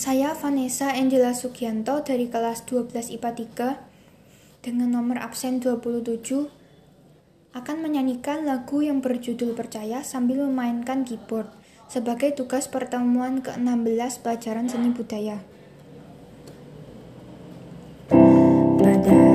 [0.00, 3.76] Saya Vanessa Angela Sugianto dari kelas 12 IPA
[4.56, 6.24] 3 dengan nomor absen 27
[7.52, 11.52] akan menyanyikan lagu yang berjudul Percaya sambil memainkan keyboard
[11.84, 15.44] sebagai tugas pertemuan ke-16 pelajaran seni budaya.
[18.80, 19.29] Pada